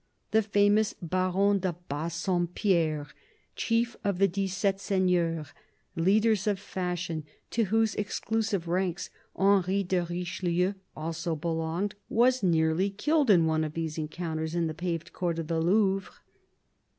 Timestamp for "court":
15.13-15.37